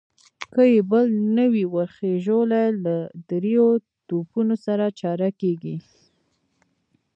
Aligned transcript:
که 0.53 0.63
يې 0.73 0.81
بل 0.91 1.07
نه 1.37 1.45
وي 1.53 1.65
ور 1.73 1.89
خېژولی، 1.97 2.65
له 2.83 2.95
درېيو 3.29 3.67
توپونو 4.07 4.55
سره 4.65 4.85
چاره 4.99 5.29
کېږي. 5.39 5.75